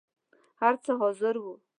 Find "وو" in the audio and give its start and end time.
1.43-1.53